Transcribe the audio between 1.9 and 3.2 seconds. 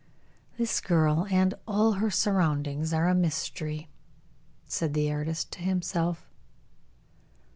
her surroundings are a